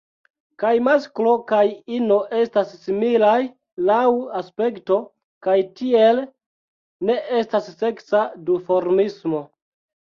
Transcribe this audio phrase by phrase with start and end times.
[0.61, 1.59] Kaj masklo kaj
[1.97, 3.35] ino estas similaj
[3.91, 3.99] laŭ
[4.41, 4.99] aspekto,
[5.49, 6.27] kaj tiele
[7.11, 9.47] ne estas seksa duformismo.